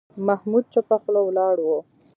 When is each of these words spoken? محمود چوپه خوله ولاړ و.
محمود 0.27 0.65
چوپه 0.73 0.97
خوله 1.03 1.21
ولاړ 1.23 1.55
و. 1.63 1.67